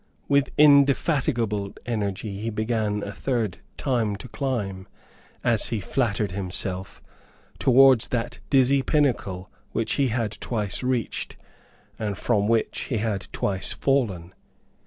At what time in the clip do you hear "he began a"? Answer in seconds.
2.39-3.11